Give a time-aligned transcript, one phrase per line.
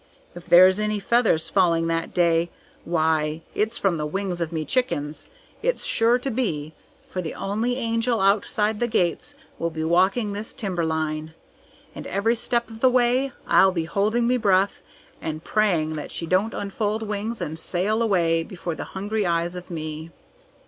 [0.33, 2.49] If there's any feathers falling that day,
[2.85, 5.29] why, it's from the wings of me chickens
[5.61, 6.73] it's sure to be,
[7.11, 11.35] for the only Angel outside the gates will be walking this timberline,
[11.93, 14.81] and every step of the way I'll be holding me breath
[15.21, 19.69] and praying that she don't unfold wings and sail away before the hungry eyes of
[19.69, 20.09] me."